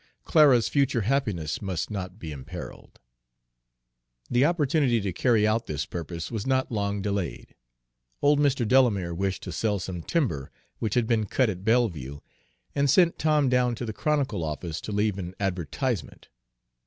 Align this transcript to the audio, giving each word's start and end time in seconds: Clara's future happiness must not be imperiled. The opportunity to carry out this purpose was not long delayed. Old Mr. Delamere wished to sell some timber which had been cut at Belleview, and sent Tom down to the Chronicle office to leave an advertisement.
Clara's 0.23 0.67
future 0.67 1.01
happiness 1.01 1.61
must 1.61 1.91
not 1.91 2.17
be 2.17 2.31
imperiled. 2.31 2.99
The 4.31 4.45
opportunity 4.45 4.99
to 4.99 5.13
carry 5.13 5.45
out 5.45 5.67
this 5.67 5.85
purpose 5.85 6.31
was 6.31 6.47
not 6.47 6.71
long 6.71 7.03
delayed. 7.03 7.53
Old 8.19 8.39
Mr. 8.39 8.67
Delamere 8.67 9.13
wished 9.13 9.43
to 9.43 9.51
sell 9.51 9.77
some 9.77 10.01
timber 10.01 10.49
which 10.79 10.95
had 10.95 11.05
been 11.05 11.27
cut 11.27 11.51
at 11.51 11.63
Belleview, 11.63 12.19
and 12.73 12.89
sent 12.89 13.19
Tom 13.19 13.47
down 13.47 13.75
to 13.75 13.85
the 13.85 13.93
Chronicle 13.93 14.43
office 14.43 14.81
to 14.81 14.91
leave 14.91 15.19
an 15.19 15.35
advertisement. 15.39 16.29